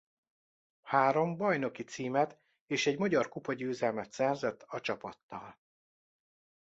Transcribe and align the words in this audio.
Három 0.81 1.37
bajnoki 1.37 1.83
címet 1.83 2.37
és 2.65 2.87
egy 2.87 2.97
magyar 2.97 3.29
kupa-győzelmet 3.29 4.11
szerzett 4.11 4.61
a 4.67 4.79
csapattal. 4.81 5.57